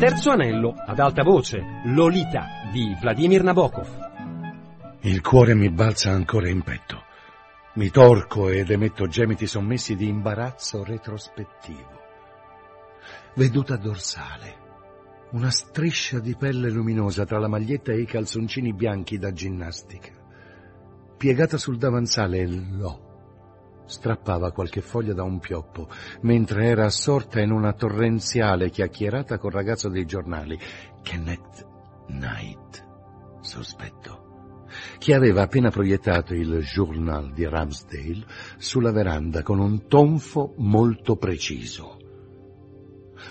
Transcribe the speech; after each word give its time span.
Terzo 0.00 0.30
anello, 0.30 0.72
ad 0.86 0.98
alta 0.98 1.22
voce, 1.22 1.62
Lolita 1.84 2.46
di 2.72 2.96
Vladimir 2.98 3.42
Nabokov. 3.42 4.98
Il 5.02 5.20
cuore 5.20 5.54
mi 5.54 5.68
balza 5.68 6.10
ancora 6.10 6.48
in 6.48 6.62
petto. 6.62 7.02
Mi 7.74 7.90
torco 7.90 8.48
ed 8.48 8.70
emetto 8.70 9.08
gemiti 9.08 9.46
sommessi 9.46 9.96
di 9.96 10.08
imbarazzo 10.08 10.84
retrospettivo. 10.84 12.00
Veduta 13.34 13.76
dorsale. 13.76 14.56
Una 15.32 15.50
striscia 15.50 16.18
di 16.18 16.34
pelle 16.34 16.70
luminosa 16.70 17.26
tra 17.26 17.38
la 17.38 17.48
maglietta 17.48 17.92
e 17.92 18.00
i 18.00 18.06
calzoncini 18.06 18.72
bianchi 18.72 19.18
da 19.18 19.34
ginnastica. 19.34 20.12
Piegata 21.18 21.58
sul 21.58 21.76
davanzale, 21.76 22.46
l'ho 22.46 23.09
strappava 23.90 24.52
qualche 24.52 24.80
foglia 24.80 25.12
da 25.12 25.24
un 25.24 25.40
pioppo, 25.40 25.88
mentre 26.22 26.66
era 26.66 26.86
assorta 26.86 27.40
in 27.40 27.50
una 27.50 27.72
torrenziale 27.72 28.70
chiacchierata 28.70 29.36
col 29.38 29.52
ragazzo 29.52 29.88
dei 29.88 30.06
giornali, 30.06 30.58
Kenneth 31.02 31.66
Knight, 32.06 32.86
sospetto, 33.40 34.64
che 34.98 35.14
aveva 35.14 35.42
appena 35.42 35.70
proiettato 35.70 36.34
il 36.34 36.60
Journal 36.60 37.32
di 37.32 37.46
Ramsdale 37.46 38.24
sulla 38.56 38.92
veranda 38.92 39.42
con 39.42 39.58
un 39.58 39.86
tonfo 39.88 40.54
molto 40.58 41.16
preciso. 41.16 41.99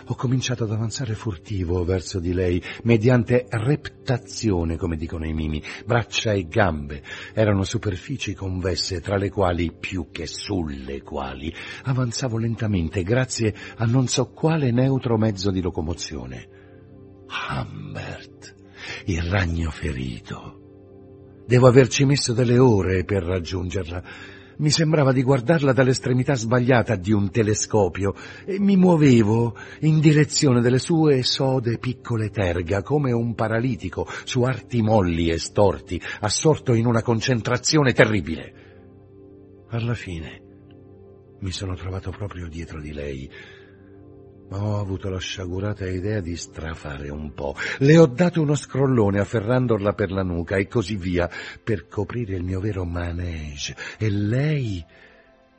Ho 0.07 0.15
cominciato 0.15 0.63
ad 0.63 0.71
avanzare 0.71 1.15
furtivo 1.15 1.83
verso 1.83 2.19
di 2.19 2.33
lei, 2.33 2.61
mediante 2.83 3.45
reptazione, 3.49 4.77
come 4.77 4.95
dicono 4.95 5.25
i 5.25 5.33
mimi. 5.33 5.61
Braccia 5.85 6.33
e 6.33 6.47
gambe 6.47 7.03
erano 7.33 7.63
superfici 7.63 8.33
convesse, 8.33 9.01
tra 9.01 9.17
le 9.17 9.29
quali, 9.29 9.71
più 9.71 10.09
che 10.11 10.25
sulle 10.25 11.01
quali, 11.01 11.53
avanzavo 11.83 12.37
lentamente, 12.37 13.03
grazie 13.03 13.53
a 13.77 13.85
non 13.85 14.07
so 14.07 14.31
quale 14.31 14.71
neutro 14.71 15.17
mezzo 15.17 15.51
di 15.51 15.61
locomozione. 15.61 16.47
Humbert, 17.49 18.55
il 19.05 19.21
ragno 19.23 19.69
ferito. 19.69 20.59
Devo 21.45 21.67
averci 21.67 22.05
messo 22.05 22.33
delle 22.33 22.59
ore 22.59 23.03
per 23.03 23.23
raggiungerla 23.23 24.03
mi 24.59 24.69
sembrava 24.69 25.11
di 25.11 25.23
guardarla 25.23 25.73
dall'estremità 25.73 26.35
sbagliata 26.35 26.95
di 26.95 27.11
un 27.11 27.31
telescopio 27.31 28.13
e 28.45 28.59
mi 28.59 28.75
muovevo 28.75 29.55
in 29.81 29.99
direzione 29.99 30.61
delle 30.61 30.79
sue 30.79 31.23
sode 31.23 31.77
piccole 31.77 32.29
terga 32.29 32.81
come 32.81 33.11
un 33.11 33.35
paralitico 33.35 34.07
su 34.23 34.43
arti 34.43 34.81
molli 34.81 35.29
e 35.29 35.37
storti, 35.37 36.01
assorto 36.21 36.73
in 36.73 36.85
una 36.85 37.01
concentrazione 37.01 37.93
terribile. 37.93 38.53
Alla 39.69 39.93
fine 39.93 40.41
mi 41.39 41.51
sono 41.51 41.75
trovato 41.75 42.11
proprio 42.11 42.49
dietro 42.49 42.81
di 42.81 42.91
lei 42.91 43.29
ma 44.49 44.63
ho 44.63 44.79
avuto 44.79 45.09
la 45.09 45.19
sciagurata 45.19 45.87
idea 45.87 46.19
di 46.21 46.35
strafare 46.35 47.09
un 47.09 47.33
po'. 47.33 47.55
Le 47.79 47.97
ho 47.97 48.07
dato 48.07 48.41
uno 48.41 48.55
scrollone 48.55 49.19
afferrandola 49.19 49.93
per 49.93 50.11
la 50.11 50.23
nuca 50.23 50.57
e 50.57 50.67
così 50.67 50.95
via, 50.95 51.29
per 51.63 51.87
coprire 51.87 52.35
il 52.35 52.43
mio 52.43 52.59
vero 52.59 52.83
manege. 52.83 53.75
E 53.97 54.09
lei 54.09 54.83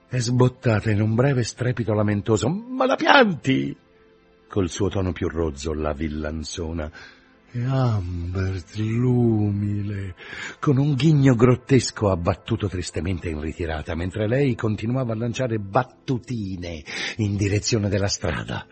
è 0.09 0.19
sbottata 0.19 0.91
in 0.91 1.01
un 1.01 1.15
breve 1.15 1.45
strepito 1.45 1.95
lamentoso. 1.95 2.49
Ma 2.49 2.85
la 2.85 2.97
pianti! 2.97 3.77
Col 4.49 4.69
suo 4.69 4.89
tono 4.89 5.13
più 5.13 5.29
rozzo, 5.29 5.73
la 5.73 5.93
villanzona. 5.93 6.91
E 7.53 7.65
Ambert, 7.65 8.75
l'umile, 8.77 10.17
con 10.59 10.79
un 10.79 10.95
ghigno 10.95 11.35
grottesco 11.35 12.11
abbattuto 12.11 12.69
tristemente 12.69 13.29
in 13.29 13.41
ritirata, 13.41 13.95
mentre 13.95 14.27
lei 14.27 14.57
continuava 14.57 15.13
a 15.13 15.17
lanciare 15.17 15.59
battutine 15.59 16.83
in 17.17 17.37
direzione 17.37 17.89
della 17.89 18.09
strada. 18.09 18.67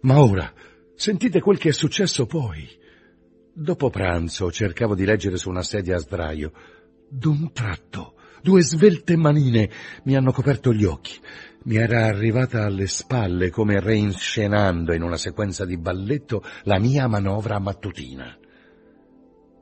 Ma 0.00 0.22
ora, 0.22 0.52
sentite 0.94 1.40
quel 1.40 1.58
che 1.58 1.70
è 1.70 1.72
successo 1.72 2.26
poi. 2.26 2.68
Dopo 3.52 3.90
pranzo 3.90 4.52
cercavo 4.52 4.94
di 4.94 5.04
leggere 5.04 5.36
su 5.36 5.48
una 5.48 5.62
sedia 5.62 5.96
a 5.96 5.98
sdraio. 5.98 6.52
D'un 7.08 7.52
tratto, 7.52 8.14
due 8.40 8.62
svelte 8.62 9.16
manine 9.16 9.68
mi 10.04 10.14
hanno 10.14 10.30
coperto 10.30 10.72
gli 10.72 10.84
occhi. 10.84 11.18
Mi 11.64 11.76
era 11.76 12.06
arrivata 12.06 12.64
alle 12.64 12.86
spalle 12.86 13.50
come 13.50 13.80
reinscenando 13.80 14.94
in 14.94 15.02
una 15.02 15.16
sequenza 15.16 15.64
di 15.64 15.76
balletto 15.76 16.44
la 16.62 16.78
mia 16.78 17.08
manovra 17.08 17.58
mattutina. 17.58 18.38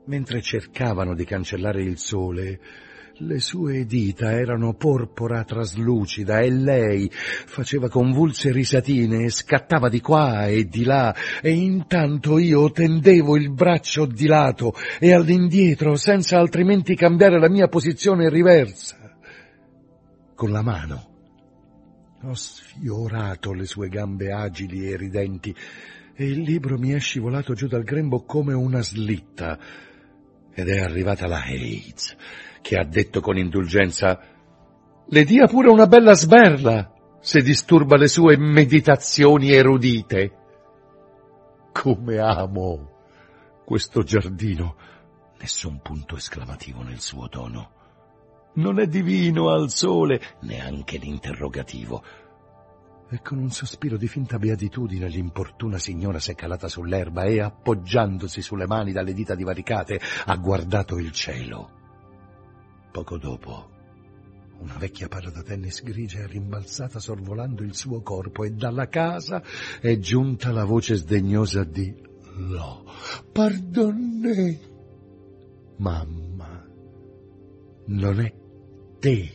Mentre 0.04 0.42
cercavano 0.42 1.14
di 1.14 1.24
cancellare 1.24 1.82
il 1.82 1.96
sole, 1.96 2.60
le 3.20 3.40
sue 3.40 3.86
dita 3.86 4.32
erano 4.32 4.74
porpora 4.74 5.42
traslucida 5.44 6.40
e 6.40 6.50
lei 6.50 7.10
faceva 7.10 7.88
convulse 7.88 8.52
risatine 8.52 9.24
e 9.24 9.30
scattava 9.30 9.88
di 9.88 10.00
qua 10.00 10.46
e 10.48 10.66
di 10.66 10.84
là 10.84 11.14
e 11.40 11.50
intanto 11.50 12.36
io 12.36 12.70
tendevo 12.70 13.36
il 13.36 13.50
braccio 13.50 14.04
di 14.04 14.26
lato 14.26 14.74
e 14.98 15.14
all'indietro 15.14 15.96
senza 15.96 16.38
altrimenti 16.38 16.94
cambiare 16.94 17.38
la 17.38 17.48
mia 17.48 17.68
posizione 17.68 18.28
riversa. 18.28 18.96
Con 20.34 20.50
la 20.50 20.62
mano 20.62 21.14
ho 22.22 22.34
sfiorato 22.34 23.54
le 23.54 23.64
sue 23.64 23.88
gambe 23.88 24.30
agili 24.30 24.90
e 24.90 24.96
ridenti 24.96 25.54
e 26.14 26.24
il 26.24 26.40
libro 26.40 26.76
mi 26.76 26.90
è 26.90 26.98
scivolato 26.98 27.54
giù 27.54 27.66
dal 27.66 27.84
grembo 27.84 28.24
come 28.24 28.52
una 28.52 28.82
slitta 28.82 29.58
ed 30.52 30.68
è 30.68 30.80
arrivata 30.80 31.26
la 31.26 31.42
AIDS 31.44 32.16
che 32.66 32.76
ha 32.76 32.84
detto 32.84 33.20
con 33.20 33.38
indulgenza 33.38 34.18
le 35.06 35.24
dia 35.24 35.46
pure 35.46 35.68
una 35.68 35.86
bella 35.86 36.14
sberla 36.14 36.92
se 37.20 37.40
disturba 37.40 37.96
le 37.96 38.08
sue 38.08 38.36
meditazioni 38.36 39.52
erudite. 39.52 40.32
Come 41.70 42.18
amo 42.18 42.90
questo 43.64 44.02
giardino. 44.02 44.74
Nessun 45.38 45.78
punto 45.80 46.16
esclamativo 46.16 46.82
nel 46.82 46.98
suo 46.98 47.28
tono. 47.28 47.70
Non 48.54 48.80
è 48.80 48.88
divino 48.88 49.50
al 49.50 49.70
sole, 49.70 50.20
neanche 50.40 50.98
l'interrogativo. 50.98 52.02
E 53.08 53.22
con 53.22 53.38
un 53.38 53.50
sospiro 53.50 53.96
di 53.96 54.08
finta 54.08 54.40
beatitudine 54.40 55.06
l'importuna 55.06 55.78
signora 55.78 56.18
s'è 56.18 56.34
calata 56.34 56.66
sull'erba 56.66 57.22
e, 57.22 57.40
appoggiandosi 57.40 58.42
sulle 58.42 58.66
mani 58.66 58.90
dalle 58.90 59.12
dita 59.12 59.36
divaricate, 59.36 60.00
ha 60.24 60.34
guardato 60.34 60.98
il 60.98 61.12
cielo. 61.12 61.76
Poco 62.96 63.18
dopo, 63.18 63.68
una 64.60 64.78
vecchia 64.78 65.06
palla 65.06 65.28
da 65.28 65.42
tennis 65.42 65.82
grigia 65.82 66.20
è 66.20 66.26
rimbalzata 66.26 66.98
sorvolando 66.98 67.62
il 67.62 67.74
suo 67.74 68.00
corpo 68.00 68.42
e 68.42 68.52
dalla 68.52 68.88
casa 68.88 69.42
è 69.82 69.98
giunta 69.98 70.50
la 70.50 70.64
voce 70.64 70.94
sdegnosa 70.94 71.62
di 71.64 71.94
Lo. 72.36 72.90
Pardonne. 73.30 74.60
Mamma, 75.76 76.66
non 77.84 78.18
è 78.18 78.34
te 78.98 79.30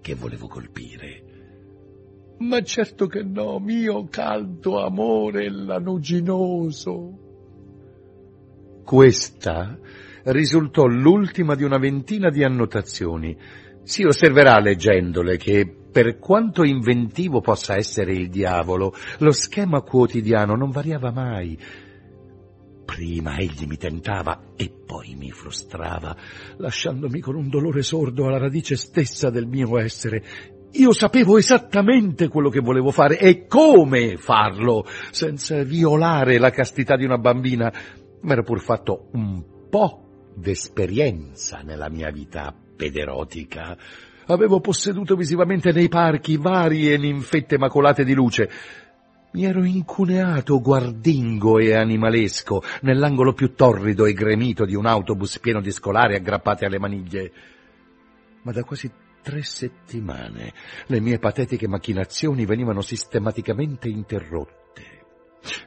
che 0.00 0.14
volevo 0.16 0.48
colpire. 0.48 2.34
Ma 2.38 2.60
certo 2.62 3.06
che 3.06 3.22
no, 3.22 3.60
mio 3.60 4.08
caldo 4.08 4.84
amore 4.84 5.48
lanuginoso. 5.48 7.18
Questa 8.82 9.78
risultò 10.28 10.86
l'ultima 10.86 11.54
di 11.54 11.62
una 11.62 11.78
ventina 11.78 12.30
di 12.30 12.42
annotazioni. 12.42 13.36
Si 13.82 14.04
osserverà 14.04 14.58
leggendole 14.58 15.36
che, 15.36 15.66
per 15.90 16.18
quanto 16.18 16.64
inventivo 16.64 17.40
possa 17.40 17.76
essere 17.76 18.12
il 18.12 18.28
diavolo, 18.28 18.92
lo 19.18 19.32
schema 19.32 19.80
quotidiano 19.80 20.54
non 20.54 20.70
variava 20.70 21.10
mai. 21.10 21.58
Prima 22.84 23.36
egli 23.36 23.66
mi 23.66 23.76
tentava 23.76 24.52
e 24.56 24.70
poi 24.86 25.14
mi 25.14 25.30
frustrava, 25.30 26.16
lasciandomi 26.56 27.20
con 27.20 27.36
un 27.36 27.48
dolore 27.48 27.82
sordo 27.82 28.26
alla 28.26 28.38
radice 28.38 28.76
stessa 28.76 29.30
del 29.30 29.46
mio 29.46 29.78
essere. 29.78 30.22
Io 30.72 30.92
sapevo 30.92 31.38
esattamente 31.38 32.28
quello 32.28 32.50
che 32.50 32.60
volevo 32.60 32.90
fare 32.90 33.18
e 33.18 33.46
come 33.46 34.16
farlo, 34.18 34.84
senza 35.10 35.62
violare 35.62 36.38
la 36.38 36.50
castità 36.50 36.96
di 36.96 37.04
una 37.04 37.18
bambina. 37.18 37.72
M'ero 38.20 38.42
pur 38.42 38.60
fatto 38.60 39.08
un 39.12 39.42
po' 39.70 40.07
d'esperienza 40.38 41.60
nella 41.62 41.88
mia 41.88 42.10
vita 42.10 42.54
pederotica. 42.76 43.76
Avevo 44.26 44.60
posseduto 44.60 45.16
visivamente 45.16 45.72
nei 45.72 45.88
parchi 45.88 46.36
varie 46.36 46.96
ninfette 46.96 47.58
macolate 47.58 48.04
di 48.04 48.14
luce. 48.14 48.50
Mi 49.32 49.44
ero 49.44 49.64
incuneato 49.64 50.60
guardingo 50.60 51.58
e 51.58 51.74
animalesco 51.74 52.62
nell'angolo 52.82 53.32
più 53.32 53.54
torrido 53.54 54.06
e 54.06 54.12
gremito 54.12 54.64
di 54.64 54.74
un 54.74 54.86
autobus 54.86 55.38
pieno 55.38 55.60
di 55.60 55.70
scolari 55.70 56.14
aggrappati 56.14 56.64
alle 56.64 56.78
maniglie. 56.78 57.32
Ma 58.42 58.52
da 58.52 58.64
quasi 58.64 58.90
tre 59.22 59.42
settimane 59.42 60.52
le 60.86 61.00
mie 61.00 61.18
patetiche 61.18 61.68
macchinazioni 61.68 62.46
venivano 62.46 62.80
sistematicamente 62.80 63.88
interrotte. 63.88 64.82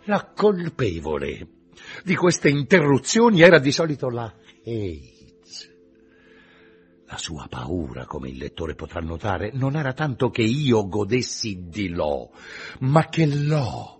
La 0.05 0.31
colpevole 0.35 1.60
di 2.03 2.15
queste 2.15 2.49
interruzioni 2.49 3.41
era 3.41 3.59
di 3.59 3.71
solito 3.71 4.09
la 4.09 4.33
AIDS. 4.65 5.69
La 7.07 7.17
sua 7.17 7.47
paura, 7.49 8.05
come 8.05 8.29
il 8.29 8.37
lettore 8.37 8.75
potrà 8.75 9.01
notare, 9.01 9.51
non 9.53 9.75
era 9.75 9.93
tanto 9.93 10.29
che 10.29 10.43
io 10.43 10.87
godessi 10.87 11.67
di 11.67 11.89
Lo, 11.89 12.31
ma 12.79 13.09
che 13.09 13.25
Lo 13.25 13.99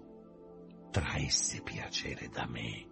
traesse 0.92 1.62
piacere 1.64 2.30
da 2.32 2.48
me. 2.50 2.88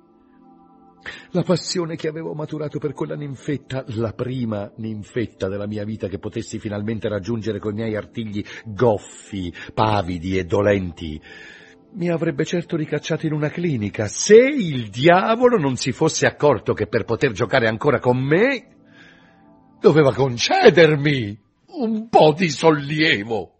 La 1.32 1.44
passione 1.44 1.96
che 1.96 2.08
avevo 2.08 2.34
maturato 2.34 2.80
per 2.80 2.94
quella 2.94 3.16
ninfetta, 3.16 3.86
la 3.88 4.14
prima 4.14 4.72
ninfetta 4.78 5.48
della 5.48 5.68
mia 5.68 5.86
vita 5.86 6.08
che 6.08 6.20
potessi 6.20 6.60
finalmente 6.60 7.08
raggiungere 7.08 7.60
coi 7.60 7.74
miei 7.74 7.96
artigli 7.96 8.44
goffi, 8.66 9.54
pavidi 9.74 10.38
e 10.38 10.46
dolenti, 10.46 11.22
mi 11.92 12.10
avrebbe 12.10 12.46
certo 12.46 12.76
ricacciato 12.76 13.26
in 13.26 13.34
una 13.34 13.50
clinica 13.50 14.08
se 14.08 14.36
il 14.36 14.90
diavolo 14.90 15.58
non 15.58 15.76
si 15.76 15.92
fosse 15.92 16.28
accorto 16.28 16.74
che 16.74 16.88
per 16.88 17.04
poter 17.04 17.32
giocare 17.32 17.68
ancora 17.68 18.00
con 18.00 18.18
me 18.18 18.68
doveva 19.80 20.14
concedermi 20.14 21.40
un 21.78 22.10
po' 22.10 22.34
di 22.34 22.50
sollievo. 22.50 23.56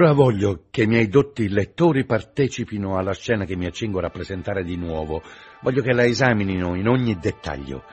Ora 0.00 0.14
voglio 0.14 0.64
che 0.70 0.84
i 0.84 0.86
miei 0.86 1.08
dotti 1.08 1.46
lettori 1.50 2.06
partecipino 2.06 2.96
alla 2.96 3.12
scena 3.12 3.44
che 3.44 3.54
mi 3.54 3.66
accingo 3.66 3.98
a 3.98 4.00
rappresentare 4.00 4.64
di 4.64 4.76
nuovo. 4.76 5.20
Voglio 5.60 5.82
che 5.82 5.92
la 5.92 6.06
esaminino 6.06 6.74
in 6.74 6.88
ogni 6.88 7.18
dettaglio 7.18 7.84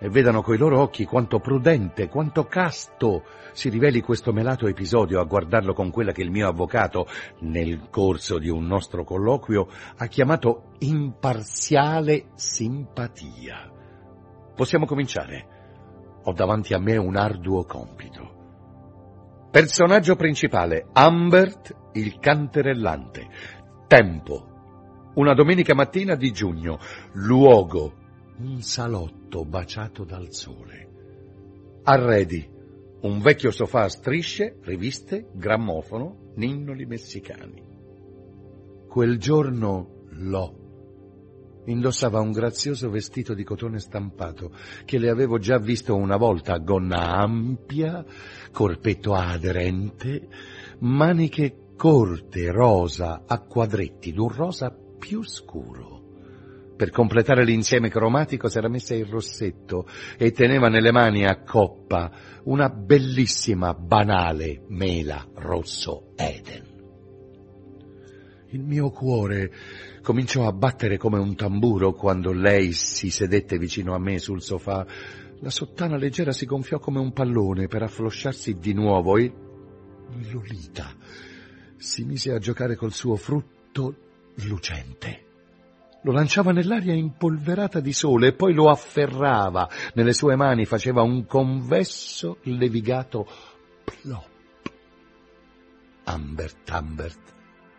e 0.00 0.08
vedano 0.08 0.42
coi 0.42 0.58
loro 0.58 0.80
occhi 0.80 1.04
quanto 1.04 1.38
prudente, 1.38 2.08
quanto 2.08 2.46
casto 2.46 3.22
si 3.52 3.68
riveli 3.68 4.00
questo 4.00 4.32
melato 4.32 4.66
episodio 4.66 5.20
a 5.20 5.24
guardarlo 5.24 5.72
con 5.72 5.92
quella 5.92 6.10
che 6.10 6.22
il 6.22 6.32
mio 6.32 6.48
avvocato, 6.48 7.06
nel 7.42 7.86
corso 7.90 8.38
di 8.40 8.48
un 8.48 8.66
nostro 8.66 9.04
colloquio, 9.04 9.68
ha 9.98 10.06
chiamato 10.08 10.72
imparziale 10.80 12.30
simpatia. 12.34 13.70
Possiamo 14.56 14.84
cominciare. 14.84 15.46
Ho 16.24 16.32
davanti 16.32 16.74
a 16.74 16.80
me 16.80 16.96
un 16.96 17.14
arduo 17.14 17.64
compito. 17.64 18.31
Personaggio 19.52 20.16
principale, 20.16 20.86
Humbert 20.94 21.90
il 21.92 22.18
canterellante. 22.18 23.28
Tempo, 23.86 25.12
una 25.16 25.34
domenica 25.34 25.74
mattina 25.74 26.14
di 26.14 26.30
giugno. 26.30 26.78
Luogo, 27.12 27.92
un 28.38 28.62
salotto 28.62 29.44
baciato 29.44 30.04
dal 30.04 30.32
sole. 30.32 31.80
Arredi, 31.82 32.48
un 33.02 33.20
vecchio 33.20 33.50
sofà 33.50 33.82
a 33.82 33.88
strisce, 33.90 34.56
riviste, 34.62 35.28
grammofono, 35.34 36.32
ninnoli 36.36 36.86
messicani. 36.86 37.62
Quel 38.88 39.18
giorno 39.18 40.06
l'ho 40.12 40.61
Indossava 41.64 42.20
un 42.20 42.32
grazioso 42.32 42.90
vestito 42.90 43.34
di 43.34 43.44
cotone 43.44 43.78
stampato 43.78 44.52
che 44.84 44.98
le 44.98 45.10
avevo 45.10 45.38
già 45.38 45.58
visto 45.58 45.94
una 45.94 46.16
volta 46.16 46.58
gonna 46.58 47.16
ampia, 47.16 48.04
corpetto 48.50 49.14
aderente, 49.14 50.28
maniche 50.80 51.68
corte, 51.76 52.50
rosa, 52.50 53.22
a 53.26 53.40
quadretti, 53.40 54.12
d'un 54.12 54.28
rosa 54.28 54.76
più 54.98 55.22
scuro. 55.22 56.00
Per 56.76 56.90
completare 56.90 57.44
l'insieme 57.44 57.88
cromatico 57.88 58.48
s'era 58.48 58.68
messa 58.68 58.94
il 58.94 59.06
rossetto 59.06 59.86
e 60.18 60.32
teneva 60.32 60.68
nelle 60.68 60.90
mani 60.90 61.24
a 61.24 61.42
coppa 61.42 62.10
una 62.44 62.68
bellissima, 62.68 63.72
banale 63.72 64.62
mela 64.68 65.24
rosso 65.34 66.12
Eden. 66.16 66.70
Il 68.48 68.64
mio 68.64 68.90
cuore 68.90 69.52
cominciò 70.02 70.46
a 70.46 70.52
battere 70.52 70.98
come 70.98 71.18
un 71.18 71.34
tamburo 71.34 71.92
quando 71.92 72.32
lei 72.32 72.72
si 72.72 73.10
sedette 73.10 73.56
vicino 73.56 73.94
a 73.94 73.98
me 73.98 74.18
sul 74.18 74.42
sofà. 74.42 74.84
La 75.40 75.50
sottana 75.50 75.96
leggera 75.96 76.32
si 76.32 76.44
gonfiò 76.44 76.78
come 76.78 76.98
un 76.98 77.12
pallone 77.12 77.68
per 77.68 77.82
afflosciarsi 77.82 78.58
di 78.58 78.74
nuovo 78.74 79.16
e 79.16 79.32
Lolita 80.30 80.94
si 81.76 82.04
mise 82.04 82.32
a 82.32 82.38
giocare 82.38 82.76
col 82.76 82.92
suo 82.92 83.16
frutto 83.16 83.96
lucente. 84.34 85.26
Lo 86.02 86.12
lanciava 86.12 86.52
nell'aria 86.52 86.94
impolverata 86.94 87.80
di 87.80 87.92
sole 87.92 88.28
e 88.28 88.32
poi 88.34 88.54
lo 88.54 88.68
afferrava 88.68 89.68
nelle 89.94 90.12
sue 90.12 90.36
mani, 90.36 90.64
faceva 90.64 91.02
un 91.02 91.26
convesso 91.26 92.38
levigato 92.42 93.26
plop. 93.84 94.30
Ambert 96.04 96.70
Ambert 96.70 97.34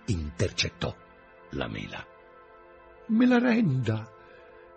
intercettò 0.06 0.96
la 1.51 1.68
mela. 1.68 2.12
Me 3.05 3.25
la 3.25 3.38
renda, 3.38 4.10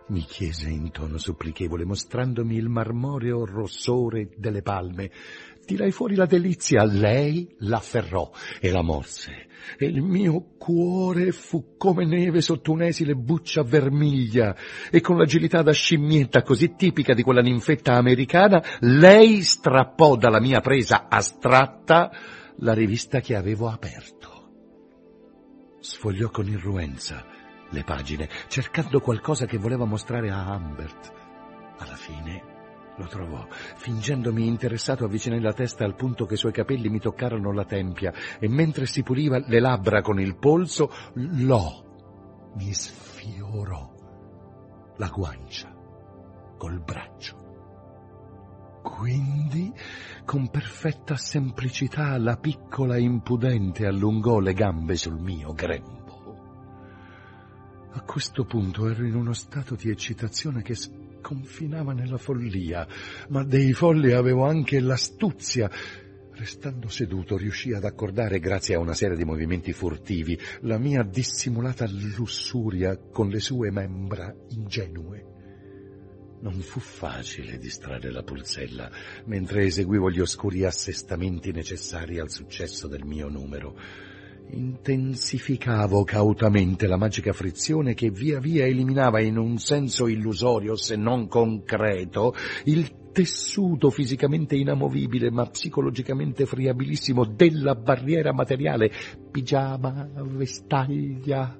mi 0.08 0.20
chiese 0.22 0.68
in 0.68 0.90
tono 0.90 1.16
supplichevole, 1.16 1.84
mostrandomi 1.84 2.56
il 2.56 2.68
marmoreo 2.68 3.44
rossore 3.44 4.30
delle 4.36 4.62
palme. 4.62 5.12
Tirai 5.64 5.92
fuori 5.92 6.16
la 6.16 6.26
delizia, 6.26 6.84
lei 6.84 7.54
l'afferrò 7.58 8.28
e 8.60 8.72
la 8.72 8.82
morse, 8.82 9.46
e 9.78 9.86
il 9.86 10.02
mio 10.02 10.54
cuore 10.58 11.30
fu 11.30 11.76
come 11.76 12.04
neve 12.04 12.40
sotto 12.40 12.72
un'esile 12.72 13.14
buccia 13.14 13.62
vermiglia, 13.62 14.56
e 14.90 15.00
con 15.00 15.18
l'agilità 15.18 15.62
da 15.62 15.72
scimmietta 15.72 16.42
così 16.42 16.74
tipica 16.74 17.14
di 17.14 17.22
quella 17.22 17.42
ninfetta 17.42 17.94
americana, 17.94 18.60
lei 18.80 19.42
strappò 19.42 20.16
dalla 20.16 20.40
mia 20.40 20.60
presa 20.60 21.06
astratta 21.08 22.10
la 22.56 22.74
rivista 22.74 23.20
che 23.20 23.36
avevo 23.36 23.68
aperto. 23.68 24.34
Sfogliò 25.78 26.28
con 26.30 26.48
irruenza 26.48 27.35
le 27.70 27.84
pagine, 27.84 28.28
cercando 28.48 29.00
qualcosa 29.00 29.46
che 29.46 29.58
voleva 29.58 29.84
mostrare 29.84 30.30
a 30.30 30.54
Humbert. 30.54 31.12
Alla 31.78 31.96
fine 31.96 32.54
lo 32.96 33.06
trovò. 33.06 33.46
Fingendomi 33.48 34.46
interessato 34.46 35.04
avvicinai 35.04 35.40
la 35.40 35.52
testa 35.52 35.84
al 35.84 35.94
punto 35.94 36.26
che 36.26 36.34
i 36.34 36.38
suoi 36.38 36.52
capelli 36.52 36.88
mi 36.88 37.00
toccarono 37.00 37.52
la 37.52 37.64
tempia 37.64 38.12
e 38.38 38.48
mentre 38.48 38.86
si 38.86 39.02
puliva 39.02 39.38
le 39.38 39.60
labbra 39.60 40.00
con 40.00 40.20
il 40.20 40.36
polso, 40.36 40.90
l'ho 41.14 41.84
mi 42.56 42.72
sfiorò 42.72 43.92
la 44.96 45.08
guancia 45.08 45.74
col 46.56 46.80
braccio. 46.80 47.44
Quindi, 48.82 49.72
con 50.24 50.48
perfetta 50.48 51.16
semplicità, 51.16 52.16
la 52.18 52.36
piccola 52.36 52.96
impudente 52.96 53.84
allungò 53.84 54.38
le 54.38 54.54
gambe 54.54 54.96
sul 54.96 55.18
mio 55.18 55.52
grembo. 55.52 56.05
A 57.96 58.02
questo 58.02 58.44
punto 58.44 58.90
ero 58.90 59.06
in 59.06 59.14
uno 59.14 59.32
stato 59.32 59.74
di 59.74 59.88
eccitazione 59.88 60.60
che 60.60 60.74
sconfinava 60.74 61.94
nella 61.94 62.18
follia, 62.18 62.86
ma 63.30 63.42
dei 63.42 63.72
folli 63.72 64.12
avevo 64.12 64.44
anche 64.44 64.80
l'astuzia. 64.80 65.70
Restando 66.32 66.88
seduto 66.88 67.38
riuscì 67.38 67.72
ad 67.72 67.84
accordare, 67.84 68.38
grazie 68.38 68.74
a 68.74 68.80
una 68.80 68.92
serie 68.92 69.16
di 69.16 69.24
movimenti 69.24 69.72
furtivi, 69.72 70.38
la 70.60 70.76
mia 70.76 71.02
dissimulata 71.04 71.88
lussuria 71.88 72.98
con 72.98 73.30
le 73.30 73.40
sue 73.40 73.70
membra 73.70 74.30
ingenue. 74.50 75.24
Non 76.42 76.60
fu 76.60 76.80
facile 76.80 77.56
distrarre 77.56 78.10
la 78.10 78.22
pulsella 78.22 78.90
mentre 79.24 79.64
eseguivo 79.64 80.10
gli 80.10 80.20
oscuri 80.20 80.64
assestamenti 80.64 81.50
necessari 81.50 82.18
al 82.18 82.30
successo 82.30 82.88
del 82.88 83.06
mio 83.06 83.28
numero. 83.28 83.74
Intensificavo 84.48 86.04
cautamente 86.04 86.86
la 86.86 86.96
magica 86.96 87.32
frizione 87.32 87.94
che 87.94 88.10
via 88.10 88.38
via 88.38 88.64
eliminava 88.64 89.20
in 89.20 89.36
un 89.38 89.58
senso 89.58 90.06
illusorio, 90.06 90.76
se 90.76 90.96
non 90.96 91.26
concreto, 91.26 92.34
il 92.64 93.10
tessuto 93.12 93.90
fisicamente 93.90 94.56
inamovibile 94.56 95.30
ma 95.30 95.46
psicologicamente 95.46 96.44
friabilissimo 96.44 97.24
della 97.24 97.74
barriera 97.74 98.32
materiale, 98.32 98.92
pigiama, 99.30 100.08
vestaglia, 100.22 101.58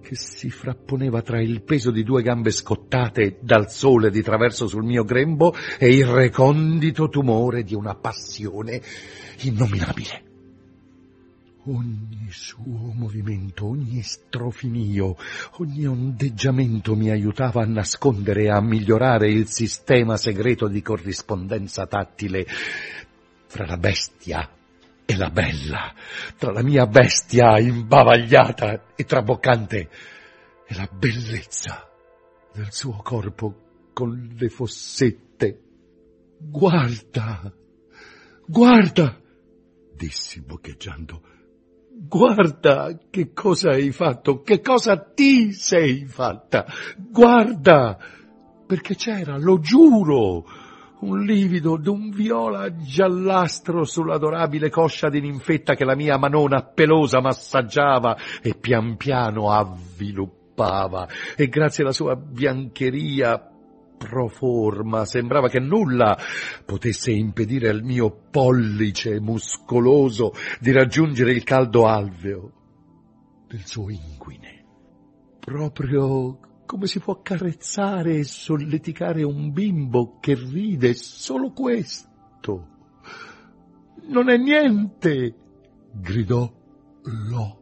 che 0.00 0.16
si 0.16 0.50
frapponeva 0.50 1.20
tra 1.22 1.40
il 1.40 1.62
peso 1.62 1.90
di 1.90 2.02
due 2.02 2.22
gambe 2.22 2.50
scottate 2.50 3.38
dal 3.40 3.70
sole 3.70 4.10
di 4.10 4.22
traverso 4.22 4.66
sul 4.66 4.84
mio 4.84 5.04
grembo 5.04 5.54
e 5.78 5.94
il 5.94 6.06
recondito 6.06 7.08
tumore 7.08 7.62
di 7.62 7.74
una 7.74 7.94
passione 7.94 8.80
innominabile. 9.42 10.29
Ogni 11.64 12.28
suo 12.30 12.90
movimento, 12.94 13.66
ogni 13.66 14.00
strofinio, 14.02 15.14
ogni 15.58 15.84
ondeggiamento 15.84 16.96
mi 16.96 17.10
aiutava 17.10 17.62
a 17.62 17.66
nascondere 17.66 18.44
e 18.44 18.50
a 18.50 18.62
migliorare 18.62 19.30
il 19.30 19.46
sistema 19.46 20.16
segreto 20.16 20.68
di 20.68 20.80
corrispondenza 20.80 21.86
tattile 21.86 22.46
fra 23.46 23.66
la 23.66 23.76
bestia 23.76 24.48
e 25.04 25.16
la 25.16 25.28
bella, 25.28 25.94
tra 26.38 26.50
la 26.50 26.62
mia 26.62 26.86
bestia 26.86 27.58
imbavagliata 27.58 28.94
e 28.96 29.04
traboccante 29.04 29.90
e 30.66 30.74
la 30.74 30.88
bellezza 30.90 31.90
del 32.54 32.72
suo 32.72 33.02
corpo 33.02 33.90
con 33.92 34.34
le 34.34 34.48
fossette. 34.48 35.60
Guarda, 36.38 37.52
guarda, 38.46 39.20
dissi 39.94 40.40
boccheggiando 40.40 41.38
Guarda 42.02 42.98
che 43.10 43.34
cosa 43.34 43.72
hai 43.72 43.92
fatto, 43.92 44.40
che 44.40 44.62
cosa 44.62 44.96
ti 44.96 45.52
sei 45.52 46.06
fatta. 46.06 46.64
Guarda, 46.96 47.98
perché 48.66 48.94
c'era, 48.96 49.36
lo 49.36 49.58
giuro, 49.58 50.46
un 51.00 51.20
livido 51.20 51.76
d'un 51.76 52.08
viola 52.08 52.74
giallastro 52.74 53.84
sull'adorabile 53.84 54.70
coscia 54.70 55.10
di 55.10 55.20
ninfetta 55.20 55.74
che 55.74 55.84
la 55.84 55.94
mia 55.94 56.16
manona 56.16 56.62
pelosa 56.62 57.20
massaggiava 57.20 58.16
e 58.40 58.54
pian 58.54 58.96
piano 58.96 59.50
avviluppava 59.50 61.06
e 61.36 61.48
grazie 61.48 61.82
alla 61.82 61.92
sua 61.92 62.16
biancheria 62.16 63.49
proforma, 64.00 65.04
sembrava 65.04 65.48
che 65.48 65.60
nulla 65.60 66.16
potesse 66.64 67.10
impedire 67.10 67.68
al 67.68 67.82
mio 67.82 68.10
pollice 68.30 69.20
muscoloso 69.20 70.32
di 70.58 70.72
raggiungere 70.72 71.32
il 71.32 71.44
caldo 71.44 71.86
alveo 71.86 72.52
del 73.46 73.66
suo 73.66 73.90
inguine. 73.90 74.64
Proprio 75.38 76.38
come 76.64 76.86
si 76.86 76.98
può 76.98 77.14
accarezzare 77.14 78.16
e 78.16 78.24
solleticare 78.24 79.22
un 79.22 79.52
bimbo 79.52 80.18
che 80.18 80.34
ride 80.34 80.94
solo 80.94 81.52
questo. 81.52 82.68
Non 84.06 84.30
è 84.30 84.38
niente, 84.38 85.34
gridò 85.92 86.50
Lo 87.02 87.59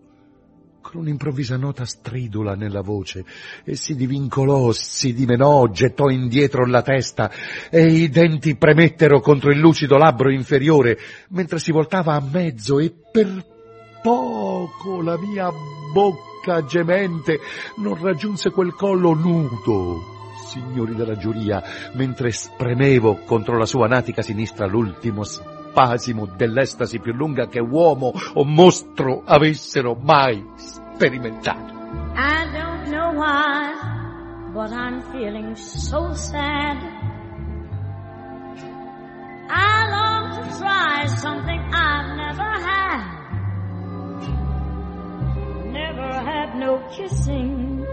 con 0.88 1.02
un'improvvisa 1.02 1.59
nota 1.59 1.85
stridula 1.85 2.54
nella 2.54 2.80
voce, 2.80 3.23
e 3.62 3.76
si 3.76 3.95
divincolò, 3.95 4.73
si 4.73 5.12
dimenò, 5.12 5.66
gettò 5.66 6.09
indietro 6.09 6.64
la 6.64 6.80
testa, 6.80 7.30
e 7.68 7.85
i 7.85 8.09
denti 8.09 8.57
premettero 8.57 9.21
contro 9.21 9.50
il 9.50 9.59
lucido 9.59 9.99
labbro 9.99 10.30
inferiore, 10.30 10.99
mentre 11.28 11.59
si 11.59 11.73
voltava 11.73 12.14
a 12.14 12.23
mezzo, 12.26 12.78
e 12.78 12.90
per 13.12 13.45
poco 14.02 15.02
la 15.02 15.18
mia 15.18 15.50
bocca 15.92 16.64
gemente 16.64 17.38
non 17.76 18.00
raggiunse 18.00 18.50
quel 18.50 18.73
collo 18.73 19.12
nudo 19.12 20.16
signori 20.47 20.95
della 20.95 21.18
giuria, 21.18 21.62
mentre 21.92 22.33
spremevo 22.33 23.25
contro 23.26 23.59
la 23.59 23.66
sua 23.66 23.88
natica 23.88 24.23
sinistra 24.23 24.64
l'ultimo 24.64 25.23
spasimo 25.68 26.26
dell'estasi 26.26 26.98
più 26.98 27.12
lunga 27.12 27.46
che 27.46 27.60
uomo 27.60 28.12
o 28.34 28.44
mostro 28.44 29.22
avessero 29.25 29.96
mai 30.00 30.44
sperimentato. 30.56 31.75
I 32.14 32.46
don't 32.52 32.88
know 32.88 33.12
why, 33.14 33.72
but 34.52 34.72
I'm 34.72 35.02
feeling 35.12 35.54
so 35.54 36.12
sad. 36.14 36.76
I 39.50 39.88
long 39.90 40.34
to 40.34 40.58
try 40.58 41.06
something 41.06 41.60
I've 41.72 42.16
never 42.16 42.50
had. 42.60 43.16
Never 45.70 46.12
had 46.12 46.54
no 46.56 46.82
kissing. 46.90 47.87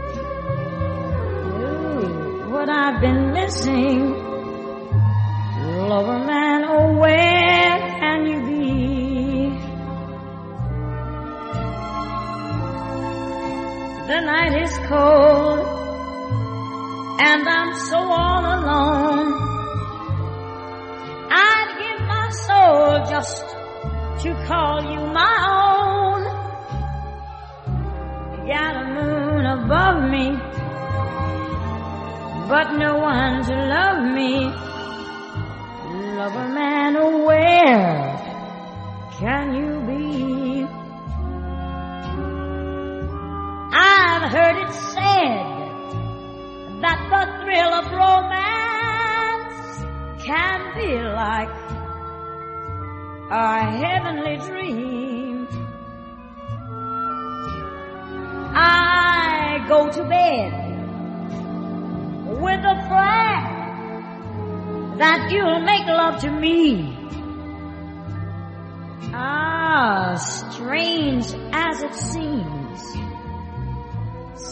Ooh, 1.61 2.49
what 2.51 2.69
I've 2.69 2.99
been 2.99 3.31
missing. 3.31 4.33
Lover 5.87 6.19
man, 6.25 6.63
oh 6.65 6.97
The 14.07 14.21
night 14.21 14.61
is 14.61 14.77
cold 14.87 15.75
and 17.19 17.47
I'm 17.49 17.73
so 17.89 17.97
all 17.97 18.45
alone. 18.57 19.33
I'd 21.31 21.69
give 21.81 22.01
my 22.07 22.29
soul 22.45 23.05
just 23.09 23.41
to 24.21 24.45
call 24.45 24.83
you 24.83 24.99
my 25.11 25.35
own. 25.57 26.21
Got 28.47 28.75
a 28.75 28.85
moon 28.93 29.45
above 29.57 29.97
me, 30.11 30.37
but 32.47 32.73
no 32.77 32.97
one 32.99 33.43
to 33.43 33.55
love 33.75 34.03
me. 34.13 34.33
Lover 36.15 36.47
man, 36.49 36.93
where 37.25 37.97
can 39.19 39.55
you 39.55 39.79
be? 39.87 40.34
I've 44.25 44.31
heard 44.31 44.57
it 44.57 44.73
said 44.73 45.45
that 46.81 46.99
the 47.13 47.25
thrill 47.43 47.73
of 47.75 47.85
romance 47.91 49.65
can 50.25 50.73
be 50.73 50.97
like 50.97 51.53
a 53.29 53.69
heavenly 53.69 54.37
dream. 54.47 55.47
I 58.55 59.63
go 59.67 59.91
to 59.91 60.03
bed 60.05 60.53
with 62.41 62.65
a 62.65 62.77
prayer 62.89 63.45
that 64.97 65.29
you'll 65.29 65.59
make 65.59 65.85
love 65.85 66.19
to 66.21 66.31
me. 66.31 66.97
Ah, 69.13 70.15
strange 70.15 71.27
as 71.53 71.83
it 71.83 71.93
seems, 71.93 73.04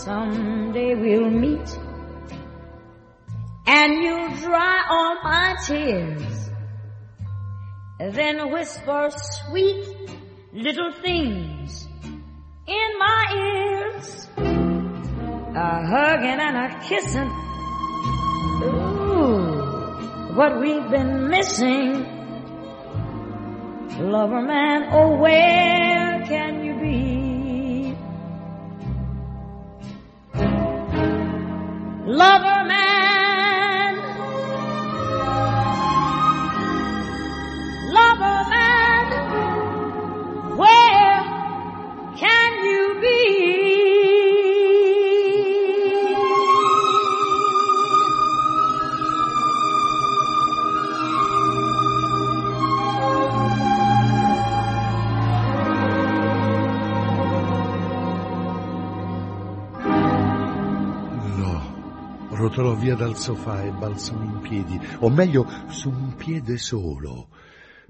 someday 0.03 0.95
we'll 0.95 1.29
meet 1.29 1.79
and 3.65 4.03
you'll 4.03 4.36
dry 4.36 4.86
all 4.89 5.15
my 5.24 5.55
tears. 5.65 6.50
Then 8.00 8.51
whisper 8.51 9.10
sweet 9.12 9.86
little 10.51 10.91
things 11.01 11.88
in 12.67 12.89
my 13.00 13.24
ears. 13.45 14.27
A 15.55 15.86
hugging 15.88 16.39
and 16.48 16.57
a 16.57 16.79
kissing. 16.83 17.31
Ooh, 18.65 20.36
what 20.36 20.60
we've 20.60 20.89
been 20.89 21.29
missing. 21.29 22.10
Lover 24.00 24.41
man, 24.41 24.89
oh 24.91 25.15
where 25.17 26.25
can 26.27 26.65
you 26.65 26.72
Lover 32.05 32.65
man, 32.67 32.92
No, 62.53 62.60
rotolò 62.62 62.75
via 62.75 62.95
dal 62.95 63.17
sofà 63.17 63.63
e 63.63 63.72
balzò 63.72 64.13
in 64.13 64.39
piedi, 64.39 64.79
o 65.00 65.10
meglio, 65.10 65.48
su 65.69 65.89
un 65.89 66.13
piede 66.15 66.57
solo, 66.57 67.29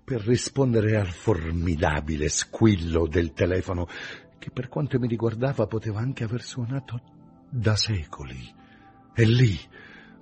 per 0.01 0.21
rispondere 0.21 0.95
al 0.95 1.09
formidabile 1.09 2.29
squillo 2.29 3.05
del 3.05 3.33
telefono, 3.33 3.87
che 4.39 4.51
per 4.51 4.69
quanto 4.69 4.97
mi 4.99 5.07
riguardava 5.07 5.67
poteva 5.67 5.99
anche 5.99 6.23
aver 6.23 6.41
suonato 6.41 7.01
da 7.49 7.75
secoli. 7.75 8.53
E 9.13 9.25
lì 9.25 9.59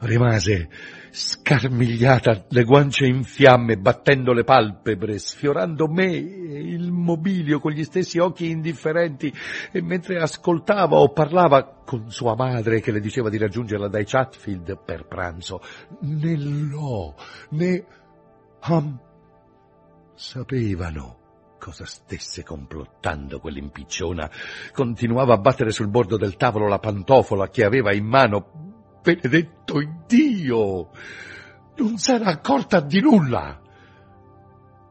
rimase 0.01 0.69
scarmigliata, 1.11 2.45
le 2.49 2.63
guance 2.63 3.05
in 3.05 3.23
fiamme, 3.23 3.77
battendo 3.77 4.31
le 4.31 4.43
palpebre, 4.43 5.17
sfiorando 5.17 5.87
me 5.87 6.05
e 6.05 6.59
il 6.59 6.91
mobilio 6.91 7.59
con 7.59 7.71
gli 7.71 7.83
stessi 7.83 8.17
occhi 8.17 8.49
indifferenti, 8.49 9.33
e 9.71 9.81
mentre 9.81 10.19
ascoltava 10.19 10.97
o 10.97 11.11
parlava 11.11 11.81
con 11.85 12.09
sua 12.09 12.35
madre 12.35 12.79
che 12.79 12.91
le 12.91 13.01
diceva 13.01 13.29
di 13.29 13.37
raggiungerla 13.37 13.89
dai 13.89 14.05
Chatfield 14.05 14.79
per 14.85 15.05
pranzo, 15.07 15.61
né 16.01 16.37
Lo 16.37 17.15
né 17.49 17.85
Ham 18.61 18.99
sapevano 20.15 21.17
cosa 21.57 21.85
stesse 21.85 22.43
complottando 22.43 23.39
quell'impicciona. 23.39 24.29
Continuava 24.73 25.35
a 25.35 25.37
battere 25.37 25.71
sul 25.71 25.89
bordo 25.89 26.17
del 26.17 26.35
tavolo 26.35 26.67
la 26.67 26.79
pantofola 26.79 27.49
che 27.49 27.63
aveva 27.63 27.93
in 27.93 28.05
mano. 28.05 28.80
Benedetto 29.03 29.81
Dio! 30.05 30.91
Non 31.77 31.97
s'era 31.97 32.25
accorta 32.27 32.79
di 32.81 33.01
nulla! 33.01 33.59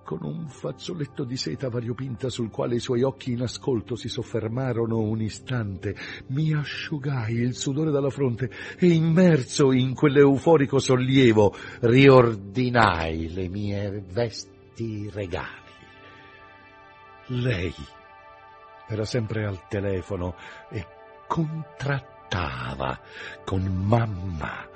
Con 0.05 0.25
un 0.25 0.49
fazzoletto 0.49 1.23
di 1.23 1.37
seta 1.37 1.69
variopinta 1.69 2.29
sul 2.29 2.51
quale 2.51 2.75
i 2.75 2.81
suoi 2.81 3.05
occhi 3.05 3.31
in 3.31 3.43
ascolto 3.43 3.95
si 3.95 4.09
soffermarono 4.09 4.99
un 4.99 5.21
istante, 5.21 5.95
mi 6.31 6.53
asciugai 6.53 7.35
il 7.35 7.55
sudore 7.55 7.93
dalla 7.93 8.11
fronte 8.11 8.51
e 8.77 8.89
immerso 8.89 9.71
in 9.71 9.95
quell'euforico 9.95 10.81
sollievo 10.81 11.55
riordinai 11.83 13.33
le 13.33 13.47
mie 13.47 14.05
vesti 14.13 15.09
regali. 15.13 15.71
Lei 17.27 17.73
era 18.89 19.05
sempre 19.05 19.47
al 19.47 19.69
telefono 19.69 20.35
e 20.69 20.85
contrattava 21.29 22.19
con 23.45 23.63
mamma. 23.63 24.69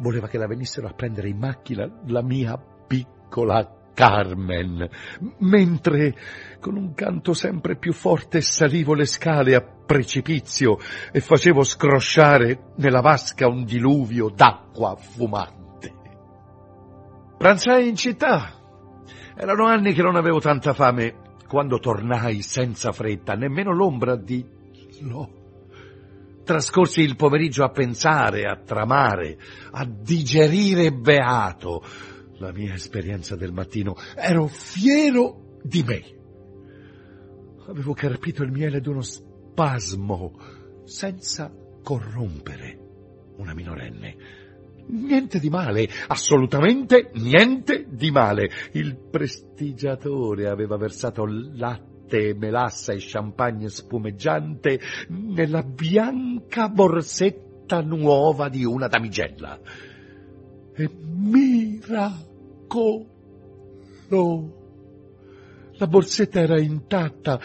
Voleva 0.00 0.28
che 0.28 0.38
la 0.38 0.46
venissero 0.46 0.88
a 0.88 0.92
prendere 0.92 1.28
in 1.28 1.38
macchina 1.38 1.90
la 2.06 2.22
mia 2.22 2.58
piccola 2.86 3.80
Carmen, 3.94 4.88
mentre 5.38 6.14
con 6.58 6.76
un 6.76 6.94
canto 6.94 7.34
sempre 7.34 7.76
più 7.76 7.92
forte 7.92 8.40
salivo 8.40 8.94
le 8.94 9.04
scale 9.04 9.54
a 9.54 9.60
precipizio 9.62 10.78
e 11.12 11.20
facevo 11.20 11.62
scrosciare 11.62 12.72
nella 12.76 13.00
vasca 13.00 13.46
un 13.46 13.64
diluvio 13.64 14.30
d'acqua 14.30 14.96
fumante. 14.96 15.92
Pranzai 17.36 17.88
in 17.88 17.96
città. 17.96 18.60
Erano 19.36 19.66
anni 19.66 19.92
che 19.92 20.02
non 20.02 20.16
avevo 20.16 20.40
tanta 20.40 20.72
fame 20.72 21.36
quando 21.46 21.78
tornai 21.78 22.40
senza 22.40 22.92
fretta, 22.92 23.34
nemmeno 23.34 23.74
l'ombra 23.74 24.16
di 24.16 24.46
Lo. 25.00 25.41
Trascorsi 26.44 27.00
il 27.00 27.16
pomeriggio 27.16 27.64
a 27.64 27.70
pensare, 27.70 28.46
a 28.46 28.56
tramare, 28.56 29.38
a 29.70 29.84
digerire 29.84 30.92
beato 30.92 31.82
la 32.38 32.52
mia 32.52 32.74
esperienza 32.74 33.36
del 33.36 33.52
mattino. 33.52 33.94
Ero 34.16 34.48
fiero 34.48 35.58
di 35.62 35.82
me. 35.82 36.02
Avevo 37.68 37.94
carpito 37.94 38.42
il 38.42 38.50
miele 38.50 38.80
d'uno 38.80 39.02
spasmo 39.02 40.32
senza 40.84 41.52
corrompere 41.82 42.78
una 43.36 43.54
minorenne. 43.54 44.16
Niente 44.88 45.38
di 45.38 45.48
male, 45.48 45.88
assolutamente 46.08 47.10
niente 47.14 47.86
di 47.88 48.10
male. 48.10 48.50
Il 48.72 48.98
prestigiatore 48.98 50.48
aveva 50.48 50.76
versato 50.76 51.24
latte, 51.24 51.91
melassa 52.36 52.92
e 52.92 52.98
champagne 53.00 53.68
spumeggiante 53.68 54.80
nella 55.08 55.62
bianca 55.62 56.68
borsetta 56.68 57.80
nuova 57.80 58.48
di 58.48 58.64
una 58.64 58.88
damigella. 58.88 59.58
E 60.74 60.90
miracolo! 61.14 61.90
La 65.76 65.86
borsetta 65.86 66.40
era 66.40 66.60
intatta, 66.60 67.40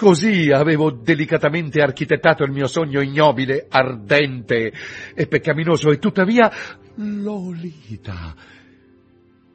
Così 0.00 0.50
avevo 0.50 0.90
delicatamente 0.90 1.82
architettato 1.82 2.42
il 2.42 2.52
mio 2.52 2.66
sogno 2.66 3.02
ignobile, 3.02 3.66
ardente 3.68 4.72
e 5.14 5.26
peccaminoso, 5.26 5.90
e 5.90 5.98
tuttavia 5.98 6.50
Lolita 6.94 8.34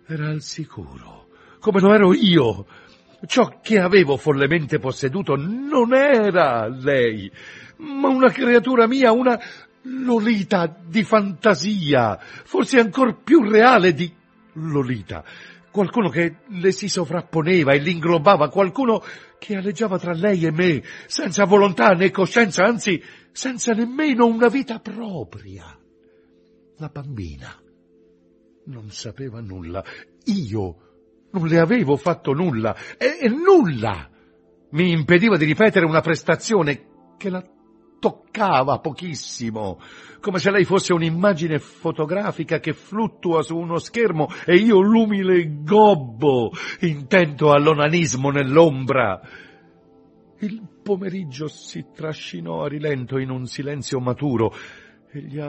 era 0.05 0.29
al 0.29 0.41
sicuro, 0.41 1.29
come 1.59 1.79
lo 1.79 1.91
ero 1.95 2.13
io. 2.13 2.67
Ciò 3.25 3.59
che 3.61 3.79
avevo 3.79 4.17
follemente 4.17 4.79
posseduto 4.79 5.35
non 5.35 5.93
era 5.93 6.67
lei, 6.67 7.31
ma 7.77 8.09
una 8.09 8.31
creatura 8.31 8.88
mia, 8.88 9.11
una 9.11 9.39
Lolita 9.88 10.75
di 10.83 11.03
fantasia, 11.03 12.17
forse 12.19 12.79
ancor 12.79 13.21
più 13.21 13.47
reale 13.47 13.93
di 13.93 14.11
Lolita 14.53 15.23
qualcuno 15.75 16.07
che 16.07 16.38
le 16.47 16.71
si 16.71 16.88
sovrapponeva 16.88 17.73
e 17.73 17.79
l'inglobava, 17.79 18.47
qualcuno 18.47 19.03
che 19.38 19.57
aleggiava 19.57 19.99
tra 19.99 20.13
lei 20.13 20.45
e 20.45 20.51
me, 20.51 20.81
senza 21.05 21.43
volontà 21.43 21.89
né 21.89 22.11
coscienza, 22.11 22.63
anzi 22.63 23.03
senza 23.33 23.73
nemmeno 23.73 24.25
una 24.25 24.47
vita 24.47 24.79
propria. 24.79 25.77
La 26.77 26.88
bambina 26.88 27.61
non 28.67 28.89
sapeva 28.89 29.41
nulla, 29.41 29.83
io 30.23 30.94
non 31.31 31.47
le 31.47 31.59
avevo 31.59 31.97
fatto 31.97 32.33
nulla, 32.33 32.75
e, 32.97 33.27
nulla 33.29 34.09
mi 34.71 34.91
impediva 34.91 35.38
di 35.38 35.45
ripetere 35.45 35.85
una 35.85 36.01
prestazione 36.01 37.13
che 37.17 37.29
la 37.29 37.43
toccava 37.99 38.79
pochissimo, 38.79 39.79
come 40.19 40.38
se 40.39 40.51
lei 40.51 40.63
fosse 40.63 40.93
un'immagine 40.93 41.59
fotografica 41.59 42.59
che 42.59 42.73
fluttua 42.73 43.41
su 43.41 43.57
uno 43.57 43.79
schermo 43.79 44.27
e 44.45 44.55
io 44.55 44.79
l'umile 44.79 45.63
gobbo, 45.63 46.51
intento 46.81 47.51
all'onanismo 47.51 48.29
nell'ombra. 48.29 49.19
Il 50.39 50.61
pomeriggio 50.83 51.47
si 51.47 51.85
trascinò 51.95 52.63
a 52.63 52.67
rilento 52.67 53.17
in 53.17 53.31
un 53.31 53.45
silenzio 53.45 53.99
maturo 53.99 54.53
e 55.11 55.21
gli 55.21 55.39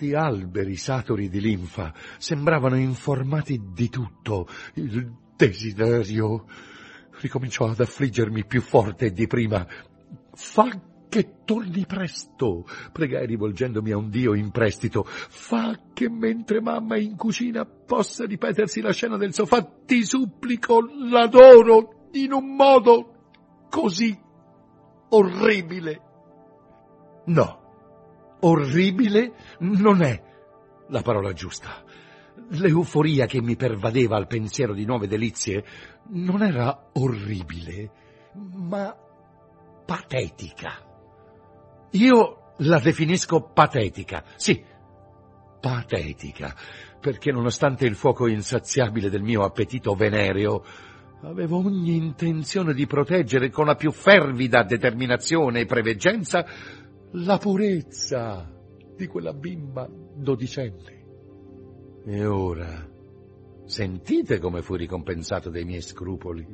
alti 0.00 0.14
alberi 0.14 0.76
saturi 0.76 1.28
di 1.28 1.40
linfa 1.40 1.92
sembravano 2.16 2.76
informati 2.76 3.60
di 3.74 3.90
tutto. 3.90 4.48
Il 4.74 5.12
desiderio 5.36 6.46
ricominciò 7.20 7.68
ad 7.68 7.80
affliggermi 7.80 8.46
più 8.46 8.62
forte 8.62 9.12
di 9.12 9.26
prima. 9.26 9.66
Fa 10.32 10.68
che 11.08 11.42
torni 11.44 11.84
presto, 11.86 12.64
pregai 12.92 13.26
rivolgendomi 13.26 13.90
a 13.90 13.98
un 13.98 14.08
dio 14.08 14.32
in 14.34 14.50
prestito. 14.50 15.04
Fa 15.04 15.78
che 15.92 16.08
mentre 16.08 16.62
mamma 16.62 16.94
è 16.94 17.00
in 17.00 17.16
cucina 17.16 17.66
possa 17.66 18.24
ripetersi 18.24 18.80
la 18.80 18.92
scena 18.92 19.18
del 19.18 19.34
sofà. 19.34 19.62
Ti 19.62 20.02
supplico, 20.02 20.80
l'adoro 20.80 22.08
in 22.12 22.32
un 22.32 22.54
modo 22.54 23.66
così 23.68 24.18
orribile. 25.10 26.00
No, 27.26 27.59
orribile 28.40 29.32
non 29.60 30.02
è 30.02 30.22
la 30.88 31.02
parola 31.02 31.32
giusta. 31.32 31.84
L'euforia 32.50 33.26
che 33.26 33.40
mi 33.40 33.56
pervadeva 33.56 34.16
al 34.16 34.26
pensiero 34.26 34.74
di 34.74 34.84
nuove 34.84 35.06
delizie 35.06 35.64
non 36.08 36.42
era 36.42 36.90
orribile, 36.94 37.90
ma 38.34 38.96
patetica. 39.86 40.88
Io 41.92 42.54
la 42.58 42.78
definisco 42.78 43.50
patetica, 43.52 44.24
sì, 44.36 44.62
patetica, 45.60 46.54
perché 47.00 47.32
nonostante 47.32 47.86
il 47.86 47.94
fuoco 47.94 48.26
insaziabile 48.26 49.10
del 49.10 49.22
mio 49.22 49.42
appetito 49.42 49.94
venereo, 49.94 50.64
avevo 51.22 51.58
ogni 51.58 51.96
intenzione 51.96 52.72
di 52.72 52.86
proteggere 52.86 53.50
con 53.50 53.66
la 53.66 53.74
più 53.74 53.90
fervida 53.90 54.62
determinazione 54.62 55.60
e 55.60 55.66
preveggenza 55.66 56.46
la 57.12 57.38
purezza 57.38 58.48
di 58.94 59.06
quella 59.06 59.32
bimba 59.32 59.88
dodicenne. 59.88 60.98
E 62.04 62.26
ora, 62.26 62.88
sentite 63.64 64.38
come 64.38 64.62
fui 64.62 64.78
ricompensato 64.78 65.50
dei 65.50 65.64
miei 65.64 65.82
scrupoli. 65.82 66.46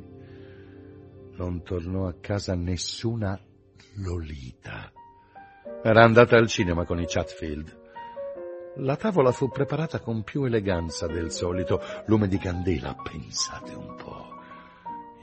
Non 1.37 1.61
tornò 1.63 2.07
a 2.07 2.15
casa 2.19 2.55
nessuna 2.55 3.39
Lolita. 3.97 4.91
Era 5.83 6.03
andata 6.03 6.35
al 6.37 6.47
cinema 6.47 6.85
con 6.85 6.99
i 6.99 7.05
Chatfield. 7.05 7.85
La 8.77 8.95
tavola 8.95 9.31
fu 9.31 9.49
preparata 9.49 9.99
con 9.99 10.23
più 10.23 10.43
eleganza 10.43 11.07
del 11.07 11.31
solito, 11.31 11.81
lume 12.05 12.27
di 12.27 12.37
candela, 12.37 12.95
pensate 12.95 13.73
un 13.73 13.95
po'. 13.95 14.16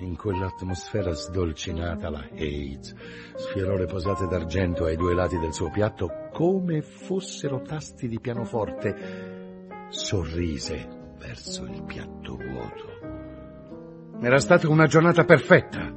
In 0.05 0.17
quell'atmosfera 0.17 1.15
sdolcinata 1.15 2.11
la 2.11 2.29
Hayes 2.37 2.95
sfiorò 3.37 3.75
le 3.75 3.87
posate 3.87 4.27
d'argento 4.27 4.85
ai 4.85 4.97
due 4.97 5.15
lati 5.15 5.39
del 5.39 5.55
suo 5.55 5.71
piatto 5.71 6.29
come 6.31 6.83
fossero 6.83 7.63
tasti 7.63 8.07
di 8.07 8.21
pianoforte. 8.21 9.87
Sorrise 9.89 11.15
verso 11.19 11.65
il 11.65 11.83
piatto 11.85 12.37
vuoto. 12.37 14.19
Era 14.21 14.39
stata 14.39 14.69
una 14.69 14.87
giornata 14.87 15.25
perfetta. 15.25 15.91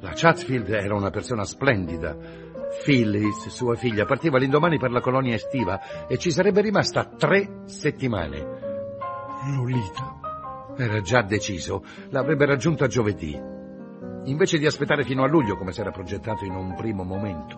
La 0.00 0.12
Chatfield 0.14 0.68
era 0.68 0.94
una 0.94 1.10
persona 1.10 1.44
splendida. 1.44 2.18
Phyllis, 2.84 3.48
sua 3.48 3.76
figlia, 3.76 4.04
partiva 4.04 4.36
l'indomani 4.36 4.76
per 4.76 4.90
la 4.90 5.00
colonia 5.00 5.36
estiva 5.36 6.06
e 6.06 6.18
ci 6.18 6.30
sarebbe 6.30 6.60
rimasta 6.60 7.06
tre 7.16 7.62
settimane. 7.64 8.44
Lolita 9.56 10.27
era 10.78 11.00
già 11.00 11.22
deciso, 11.22 11.84
l'avrebbe 12.10 12.46
raggiunta 12.46 12.86
giovedì, 12.86 13.38
invece 14.24 14.58
di 14.58 14.66
aspettare 14.66 15.04
fino 15.04 15.24
a 15.24 15.28
luglio 15.28 15.56
come 15.56 15.72
si 15.72 15.80
era 15.80 15.90
progettato 15.90 16.44
in 16.44 16.54
un 16.54 16.74
primo 16.74 17.04
momento. 17.04 17.56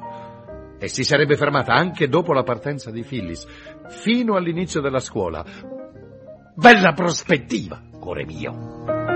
E 0.78 0.88
si 0.88 1.04
sarebbe 1.04 1.36
fermata 1.36 1.74
anche 1.74 2.08
dopo 2.08 2.32
la 2.32 2.42
partenza 2.42 2.90
di 2.90 3.02
Phyllis, 3.02 3.46
fino 3.88 4.36
all'inizio 4.36 4.80
della 4.80 5.00
scuola. 5.00 5.44
Bella 6.54 6.92
prospettiva, 6.92 7.82
cuore 7.98 8.24
mio! 8.24 9.09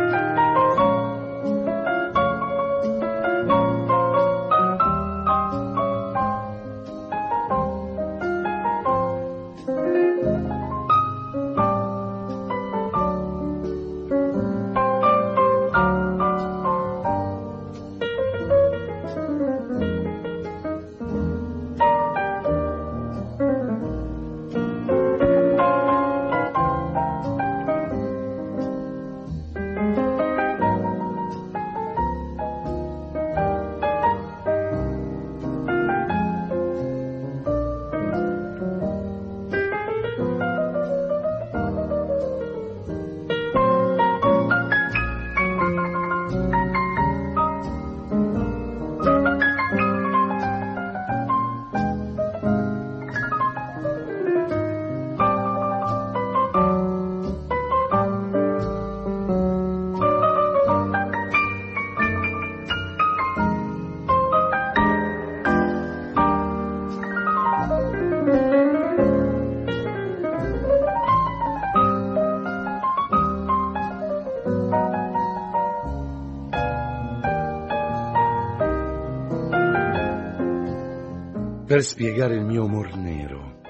Per 81.66 81.82
spiegare 81.82 82.34
il 82.34 82.44
mio 82.44 82.64
umor 82.64 82.94
nero, 82.94 83.62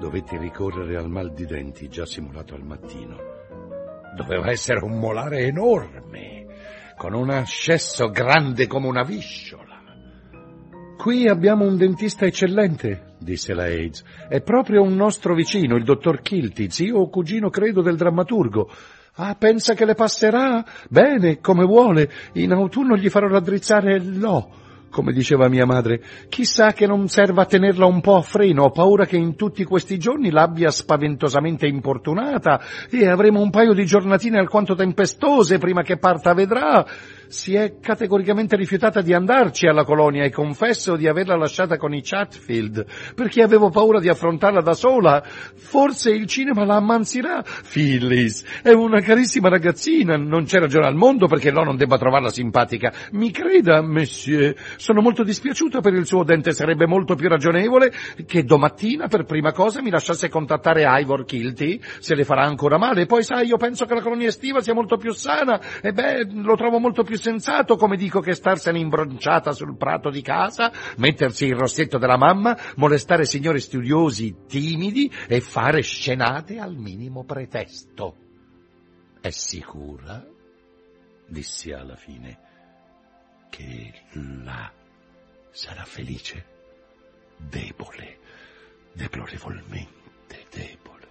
dovetti 0.00 0.36
ricorrere 0.36 0.96
al 0.96 1.08
mal 1.08 1.32
di 1.32 1.46
denti 1.46 1.88
già 1.88 2.04
simulato 2.04 2.56
al 2.56 2.64
mattino. 2.64 3.16
Doveva 4.16 4.50
essere 4.50 4.82
un 4.82 4.98
molare 4.98 5.42
enorme, 5.42 6.46
con 6.96 7.14
un 7.14 7.30
ascesso 7.30 8.08
grande 8.08 8.66
come 8.66 8.88
una 8.88 9.04
visciola. 9.04 9.80
Qui 10.96 11.28
abbiamo 11.28 11.64
un 11.64 11.76
dentista 11.76 12.26
eccellente, 12.26 13.14
disse 13.20 13.54
la 13.54 13.66
Aids. 13.66 14.02
È 14.28 14.40
proprio 14.40 14.82
un 14.82 14.96
nostro 14.96 15.36
vicino, 15.36 15.76
il 15.76 15.84
dottor 15.84 16.20
Kilty, 16.20 16.68
zio 16.68 16.98
o 16.98 17.08
cugino 17.08 17.48
credo 17.48 17.80
del 17.80 17.96
drammaturgo. 17.96 18.68
Ah, 19.14 19.36
pensa 19.36 19.74
che 19.74 19.84
le 19.84 19.94
passerà? 19.94 20.64
Bene, 20.90 21.38
come 21.38 21.64
vuole. 21.64 22.10
In 22.32 22.50
autunno 22.50 22.96
gli 22.96 23.08
farò 23.08 23.28
raddrizzare 23.28 24.00
l'O 24.00 24.66
come 24.90 25.12
diceva 25.12 25.48
mia 25.48 25.66
madre, 25.66 26.00
chissà 26.28 26.72
che 26.72 26.86
non 26.86 27.08
serva 27.08 27.42
a 27.42 27.46
tenerla 27.46 27.86
un 27.86 28.00
po' 28.00 28.16
a 28.16 28.22
freno, 28.22 28.64
ho 28.64 28.70
paura 28.70 29.06
che 29.06 29.16
in 29.16 29.36
tutti 29.36 29.64
questi 29.64 29.98
giorni 29.98 30.30
l'abbia 30.30 30.70
spaventosamente 30.70 31.66
importunata 31.66 32.60
e 32.90 33.08
avremo 33.08 33.40
un 33.40 33.50
paio 33.50 33.74
di 33.74 33.84
giornatine 33.84 34.38
alquanto 34.38 34.74
tempestose 34.74 35.58
prima 35.58 35.82
che 35.82 35.98
parta 35.98 36.32
vedrà 36.34 36.86
si 37.28 37.54
è 37.54 37.78
categoricamente 37.80 38.56
rifiutata 38.56 39.00
di 39.00 39.12
andarci 39.12 39.66
alla 39.66 39.84
colonia 39.84 40.24
e 40.24 40.30
confesso 40.30 40.96
di 40.96 41.06
averla 41.06 41.36
lasciata 41.36 41.76
con 41.76 41.94
i 41.94 42.02
Chatfield, 42.02 42.86
perché 43.14 43.42
avevo 43.42 43.70
paura 43.70 44.00
di 44.00 44.08
affrontarla 44.08 44.60
da 44.60 44.74
sola. 44.74 45.22
Forse 45.22 46.10
il 46.10 46.26
cinema 46.26 46.64
la 46.64 46.76
ammansirà. 46.76 47.44
Phyllis 47.70 48.62
è 48.62 48.72
una 48.72 49.00
carissima 49.00 49.48
ragazzina, 49.48 50.16
non 50.16 50.44
c'è 50.44 50.58
ragione 50.58 50.86
al 50.86 50.94
mondo 50.94 51.26
perché 51.26 51.50
no 51.50 51.62
non 51.62 51.76
debba 51.76 51.98
trovarla 51.98 52.30
simpatica. 52.30 52.92
Mi 53.12 53.30
creda, 53.30 53.82
monsieur, 53.82 54.54
sono 54.76 55.00
molto 55.00 55.22
dispiaciuta 55.22 55.80
per 55.80 55.92
il 55.92 56.06
suo 56.06 56.24
dente, 56.24 56.52
sarebbe 56.52 56.86
molto 56.86 57.14
più 57.14 57.28
ragionevole 57.28 57.92
che 58.26 58.44
domattina 58.44 59.08
per 59.08 59.24
prima 59.24 59.52
cosa 59.52 59.82
mi 59.82 59.90
lasciasse 59.90 60.28
contattare 60.28 60.84
Ivor 61.00 61.24
Kilty, 61.24 61.80
se 61.98 62.14
le 62.14 62.24
farà 62.24 62.44
ancora 62.44 62.78
male. 62.78 63.06
Poi 63.06 63.22
sai, 63.22 63.46
io 63.46 63.56
penso 63.56 63.84
che 63.84 63.94
la 63.94 64.02
colonia 64.02 64.28
estiva 64.28 64.60
sia 64.60 64.74
molto 64.74 64.96
più 64.96 65.12
sana, 65.12 65.60
e 65.82 65.92
beh, 65.92 66.28
lo 66.32 66.56
trovo 66.56 66.78
molto 66.78 67.02
più 67.02 67.17
sensato, 67.18 67.76
come 67.76 67.96
dico, 67.96 68.20
che 68.20 68.34
starsene 68.34 68.78
imbronciata 68.78 69.52
sul 69.52 69.76
prato 69.76 70.10
di 70.10 70.22
casa, 70.22 70.72
mettersi 70.96 71.46
il 71.46 71.56
rossetto 71.56 71.98
della 71.98 72.16
mamma, 72.16 72.56
molestare 72.76 73.24
signori 73.24 73.60
studiosi 73.60 74.44
timidi 74.46 75.12
e 75.26 75.40
fare 75.40 75.82
scenate 75.82 76.58
al 76.58 76.76
minimo 76.76 77.24
pretesto. 77.24 78.16
È 79.20 79.30
sicura, 79.30 80.24
dissi 81.26 81.72
alla 81.72 81.96
fine, 81.96 82.38
che 83.50 83.92
là 84.12 84.72
sarà 85.50 85.84
felice? 85.84 86.56
Debole, 87.36 88.18
deplorevolmente 88.92 89.98
debole. 90.50 91.06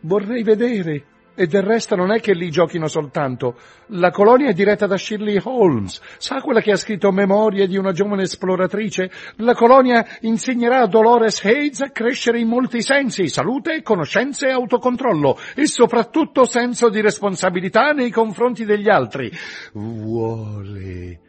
Vorrei 0.00 0.42
vedere, 0.42 1.04
E 1.34 1.46
del 1.46 1.62
resto 1.62 1.96
non 1.96 2.12
è 2.12 2.20
che 2.20 2.34
lì 2.34 2.50
giochino 2.50 2.88
soltanto. 2.88 3.56
La 3.88 4.10
colonia 4.10 4.50
è 4.50 4.52
diretta 4.52 4.86
da 4.86 4.98
Shirley 4.98 5.40
Holmes. 5.42 6.00
Sa 6.18 6.42
quella 6.42 6.60
che 6.60 6.72
ha 6.72 6.76
scritto 6.76 7.10
Memorie 7.10 7.66
di 7.66 7.78
una 7.78 7.92
giovane 7.92 8.24
esploratrice? 8.24 9.10
La 9.36 9.54
colonia 9.54 10.04
insegnerà 10.20 10.80
a 10.80 10.86
Dolores 10.86 11.42
Hayes 11.44 11.80
a 11.80 11.90
crescere 11.90 12.38
in 12.38 12.48
molti 12.48 12.82
sensi, 12.82 13.28
salute, 13.28 13.82
conoscenze 13.82 14.48
e 14.48 14.52
autocontrollo, 14.52 15.38
e 15.54 15.66
soprattutto 15.66 16.44
senso 16.44 16.90
di 16.90 17.00
responsabilità 17.00 17.92
nei 17.92 18.10
confronti 18.10 18.66
degli 18.66 18.90
altri. 18.90 19.30
Vuole 19.72 21.20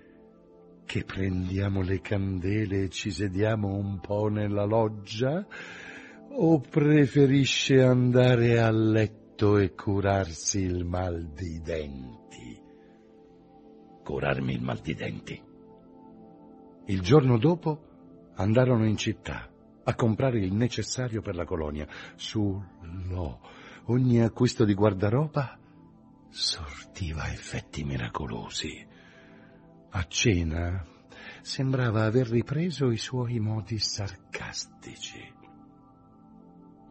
che 0.85 1.05
prendiamo 1.05 1.81
le 1.81 2.01
candele 2.01 2.83
e 2.83 2.89
ci 2.89 3.09
sediamo 3.09 3.73
un 3.73 3.99
po' 4.01 4.27
nella 4.27 4.65
loggia? 4.65 5.45
O 6.35 6.59
preferisce 6.59 7.81
andare 7.81 8.59
a 8.59 8.69
letto? 8.69 9.22
Letto 9.43 9.57
e 9.57 9.73
curarsi 9.73 10.59
il 10.59 10.85
mal 10.85 11.31
di 11.33 11.59
denti. 11.61 12.61
Curarmi 14.03 14.53
il 14.53 14.61
mal 14.61 14.79
di 14.79 14.93
denti. 14.93 15.41
Il 16.85 17.01
giorno 17.01 17.37
dopo 17.37 18.31
andarono 18.35 18.85
in 18.85 18.95
città 18.95 19.49
a 19.83 19.95
comprare 19.95 20.39
il 20.39 20.53
necessario 20.53 21.21
per 21.21 21.35
la 21.35 21.45
colonia. 21.45 21.87
Su 22.15 22.61
no, 22.81 23.41
ogni 23.85 24.21
acquisto 24.21 24.63
di 24.63 24.73
guardaroba 24.73 25.59
sortiva 26.29 27.29
effetti 27.29 27.83
miracolosi. 27.83 28.87
A 29.89 30.05
cena 30.07 30.85
sembrava 31.41 32.05
aver 32.05 32.27
ripreso 32.27 32.91
i 32.91 32.97
suoi 32.97 33.39
modi 33.39 33.77
sarcastici. 33.77 35.31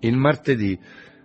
Il 0.01 0.17
martedì 0.17 0.79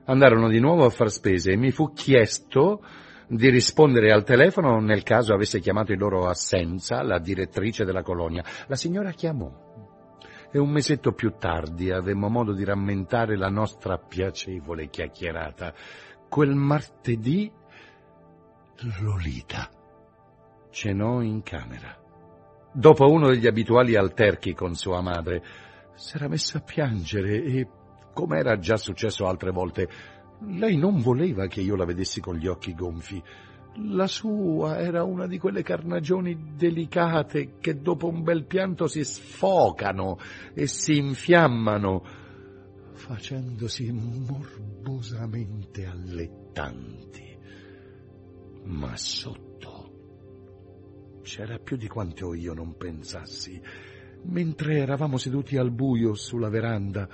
andarono 0.08 0.50
di 0.50 0.60
nuovo 0.60 0.86
a 0.86 0.90
far 0.90 1.10
spese 1.10 1.52
e 1.52 1.58
mi 1.58 1.72
fu 1.72 1.94
chiesto 1.94 2.84
di 3.28 3.50
rispondere 3.50 4.12
al 4.12 4.24
telefono 4.24 4.80
nel 4.80 5.04
caso 5.04 5.34
avesse 5.34 5.60
chiamato 5.60 5.92
in 5.92 6.00
loro 6.00 6.28
assenza 6.28 7.02
la 7.04 7.20
direttrice 7.20 7.86
della 7.86 8.02
colonia. 8.02 8.44
La 8.68 8.76
signora 8.76 9.12
chiamò 9.12 9.66
e 10.50 10.60
un 10.60 10.70
mesetto 10.70 11.12
più 11.12 11.34
tardi 11.38 11.92
avemmo 11.92 12.30
modo 12.30 12.54
di 12.54 12.64
rammentare 12.64 13.38
la 13.38 13.50
nostra 13.50 13.98
piacevole 13.98 14.90
chiacchierata. 14.90 15.74
Quel 16.30 16.56
martedì 16.56 17.52
Lolita 19.02 19.70
cenò 20.70 21.22
in 21.22 21.42
camera. 21.44 21.96
Dopo 22.72 23.10
uno 23.10 23.30
degli 23.30 23.48
abituali 23.48 23.96
alterchi 23.96 24.54
con 24.54 24.76
sua 24.76 25.02
madre, 25.02 25.44
s'era 25.96 26.28
messa 26.28 26.60
a 26.60 26.62
piangere 26.62 27.44
e 27.44 27.68
come 28.18 28.40
era 28.40 28.58
già 28.58 28.78
successo 28.78 29.28
altre 29.28 29.52
volte, 29.52 29.88
lei 30.48 30.76
non 30.76 31.02
voleva 31.02 31.46
che 31.46 31.62
io 31.62 31.76
la 31.76 31.86
vedessi 31.86 32.20
con 32.20 32.36
gli 32.36 32.48
occhi 32.48 32.74
gonfi. 32.74 33.22
La 33.92 34.08
sua 34.08 34.80
era 34.80 35.04
una 35.04 35.28
di 35.28 35.38
quelle 35.38 35.62
carnagioni 35.62 36.56
delicate 36.56 37.58
che 37.60 37.80
dopo 37.80 38.08
un 38.08 38.24
bel 38.24 38.46
pianto 38.46 38.88
si 38.88 39.04
sfocano 39.04 40.18
e 40.56 40.66
si 40.66 40.98
infiammano, 40.98 42.04
facendosi 42.94 43.92
morbosamente 43.92 45.86
allettanti. 45.86 47.38
Ma 48.64 48.98
sotto 48.98 49.92
c'era 51.22 51.60
più 51.60 51.78
di 51.78 51.88
quanto 51.88 52.34
io 52.34 52.56
non 52.56 52.76
pensassi. 52.78 53.62
Mentre 54.24 54.80
eravamo 54.80 55.18
seduti 55.18 55.56
al 55.56 55.72
buio 55.72 56.16
sulla 56.16 56.50
veranda, 56.50 57.08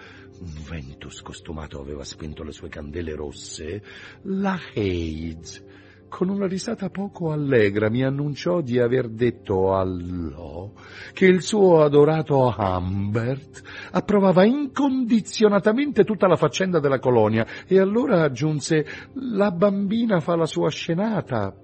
un 0.44 0.64
vento 0.68 1.10
scostumato 1.10 1.80
aveva 1.80 2.04
spento 2.04 2.44
le 2.44 2.52
sue 2.52 2.68
candele 2.68 3.16
rosse, 3.16 3.82
la 4.24 4.60
Hayes, 4.76 5.64
con 6.10 6.30
una 6.30 6.46
risata 6.46 6.90
poco 6.90 7.32
allegra, 7.32 7.90
mi 7.90 8.04
annunciò 8.04 8.62
di 8.62 8.78
aver 8.78 9.08
detto 9.08 9.74
all'O 9.74 10.74
che 11.14 11.26
il 11.26 11.42
suo 11.42 11.82
adorato 11.82 12.54
Humbert 12.56 13.62
approvava 13.92 14.44
incondizionatamente 14.44 16.04
tutta 16.04 16.28
la 16.28 16.36
faccenda 16.36 16.80
della 16.80 17.00
colonia 17.00 17.48
e 17.66 17.80
allora 17.80 18.22
aggiunse 18.22 18.86
la 19.14 19.50
bambina 19.52 20.20
fa 20.20 20.36
la 20.36 20.46
sua 20.46 20.70
scenata. 20.70 21.56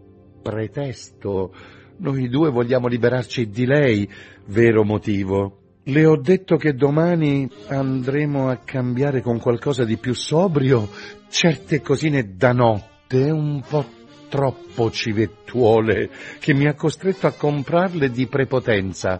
Pretesto. 0.41 1.53
Noi 1.97 2.29
due 2.29 2.49
vogliamo 2.49 2.87
liberarci 2.87 3.49
di 3.49 3.65
lei, 3.65 4.09
vero 4.45 4.83
motivo. 4.83 5.58
Le 5.89 6.05
ho 6.05 6.17
detto 6.17 6.55
che 6.55 6.75
domani 6.75 7.49
andremo 7.67 8.47
a 8.47 8.57
cambiare 8.57 9.21
con 9.21 9.39
qualcosa 9.39 9.85
di 9.85 9.97
più 9.97 10.13
sobrio 10.13 10.87
certe 11.29 11.81
cosine 11.81 12.35
da 12.35 12.53
notte, 12.53 13.31
un 13.31 13.63
po' 13.67 13.83
troppo 14.29 14.91
civettuole, 14.91 16.11
che 16.37 16.53
mi 16.53 16.67
ha 16.67 16.75
costretto 16.75 17.25
a 17.25 17.31
comprarle 17.31 18.11
di 18.11 18.27
prepotenza. 18.27 19.19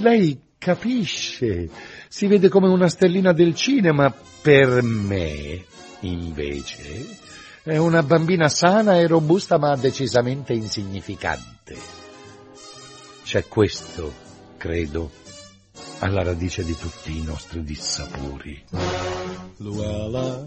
Lei 0.00 0.40
capisce, 0.58 1.68
si 2.08 2.26
vede 2.26 2.48
come 2.48 2.66
una 2.66 2.88
stellina 2.88 3.32
del 3.32 3.54
cinema, 3.54 4.12
per 4.42 4.82
me, 4.82 5.64
invece, 6.00 7.06
è 7.62 7.76
una 7.76 8.02
bambina 8.02 8.48
sana 8.48 8.98
e 8.98 9.06
robusta 9.06 9.58
ma 9.58 9.76
decisamente 9.76 10.54
insignificante. 10.54 11.76
C'è 13.22 13.46
questo, 13.46 14.12
credo, 14.56 15.26
alla 16.00 16.22
radice 16.22 16.64
di 16.64 16.76
tutti 16.76 17.18
i 17.18 17.22
nostri 17.22 17.62
dissapori. 17.62 18.64
Luella, 19.58 20.46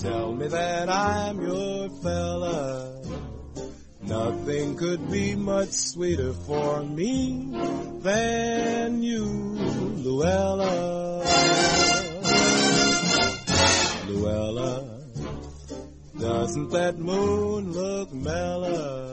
tell 0.00 0.34
me 0.34 0.48
that 0.48 0.88
I'm 0.88 1.40
your 1.40 1.90
fella. 2.02 3.00
Nothing 4.00 4.76
could 4.76 5.10
be 5.10 5.34
much 5.34 5.70
sweeter 5.70 6.32
for 6.32 6.82
me 6.82 7.52
than 8.00 9.02
you, 9.02 9.24
Luella. 10.02 11.22
Luella, 14.06 15.00
doesn't 16.18 16.70
that 16.70 16.98
moon 16.98 17.72
look 17.72 18.12
mellow? 18.12 19.07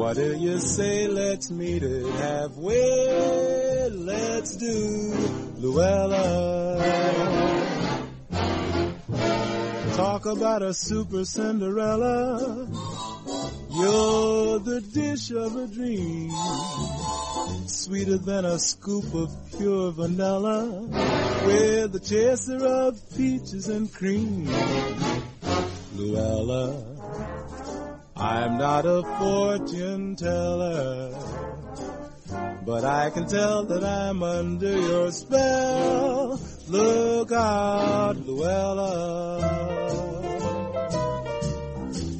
What 0.00 0.16
do 0.16 0.34
you 0.34 0.58
say? 0.58 1.06
Let's 1.08 1.50
meet 1.50 1.82
it 1.82 2.06
halfway. 2.14 3.90
Let's 3.90 4.56
do 4.56 5.12
Luella. 5.58 6.78
Talk 9.96 10.24
about 10.24 10.62
a 10.62 10.72
super 10.72 11.26
Cinderella. 11.26 12.66
You're 13.70 14.58
the 14.60 14.80
dish 14.80 15.32
of 15.32 15.56
a 15.56 15.66
dream. 15.66 16.30
Sweeter 17.66 18.16
than 18.16 18.46
a 18.46 18.58
scoop 18.58 19.12
of 19.12 19.30
pure 19.58 19.92
vanilla. 19.92 20.64
With 21.44 21.94
a 21.94 22.00
chaser 22.00 22.64
of 22.64 22.98
peaches 23.18 23.68
and 23.68 23.92
cream. 23.92 24.48
Luella. 25.94 26.89
I'm 28.20 28.58
not 28.58 28.84
a 28.84 29.02
fortune 29.18 30.14
teller, 30.14 31.14
but 32.66 32.84
I 32.84 33.08
can 33.08 33.26
tell 33.26 33.64
that 33.64 33.82
I'm 33.82 34.22
under 34.22 34.78
your 34.78 35.10
spell. 35.10 36.38
Look 36.68 37.32
out, 37.32 38.16
Luella. 38.26 39.38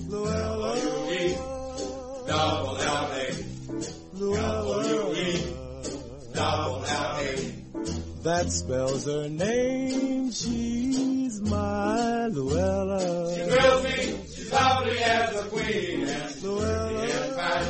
Luella. 0.09 0.77
Double 2.27 2.79
L-A. 2.79 3.35
Luella. 4.15 4.85
Double. 6.33 6.81
That 8.23 8.51
spells 8.51 9.05
her 9.07 9.29
name. 9.29 10.31
She's 10.33 11.41
my 11.43 12.27
Luella. 12.27 13.35
She 13.35 13.43
thrills 13.43 13.85
me. 13.85 14.00
As 15.13 15.37
a 15.37 15.49
queen. 15.49 16.03
And 16.09 16.43
Luella. 16.43 17.03
in 17.05 17.35
fine. 17.39 17.69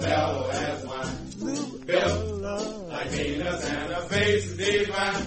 Mellow 0.00 0.48
as 0.50 0.86
wine. 0.86 1.86
Built 1.86 2.42
like 2.88 3.08
Venus 3.08 3.64
and 3.64 3.92
her 3.92 4.02
face 4.08 4.56
divine. 4.56 5.24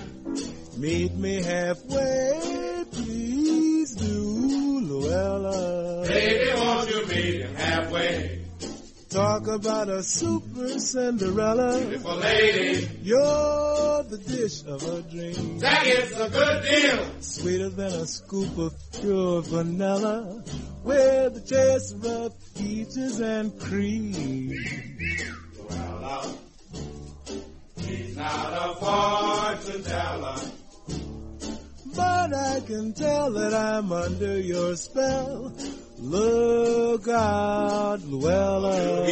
Meet 0.78 1.14
me 1.16 1.44
halfway, 1.44 2.86
please 2.92 3.96
do, 3.96 4.80
Luella. 4.82 6.08
Baby, 6.08 6.52
won't 6.60 6.90
you 6.90 7.06
meet 7.08 7.42
him 7.42 7.56
halfway? 7.56 8.38
Talk 9.10 9.48
about 9.48 9.90
a 9.90 10.02
super 10.02 10.80
Cinderella. 10.80 11.78
Beautiful 11.80 12.16
lady, 12.16 12.90
You're 13.04 14.04
the 14.04 14.18
dish 14.26 14.64
of 14.66 14.82
a 14.88 15.02
dream. 15.04 15.60
that 15.60 15.86
is 15.86 16.18
a 16.20 16.30
good 16.30 16.64
deal. 16.64 17.06
Sweeter 17.22 17.70
than 17.70 17.92
a 17.92 18.08
scoop 18.08 18.58
of 18.58 18.74
pure 19.00 19.42
vanilla. 19.42 20.42
With 20.84 21.38
a 21.38 21.42
taste 21.42 22.04
of 22.06 22.34
peaches 22.56 23.20
and 23.20 23.60
cream. 23.60 24.56
Well, 25.70 26.04
uh, 26.04 26.28
he's 27.82 28.18
not 28.18 28.54
a 28.54 28.76
fortune 28.76 29.84
teller. 29.84 30.36
But 31.96 32.34
I 32.34 32.62
can 32.62 32.94
tell 32.94 33.32
that 33.32 33.54
I'm 33.54 33.92
under 33.92 34.40
your 34.40 34.76
spell. 34.76 35.54
Look 36.00 37.08
out, 37.08 38.02
Luella. 38.02 39.08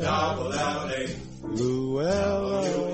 Double 0.00 0.52
L-A. 0.52 1.08
Luella. 1.42 2.93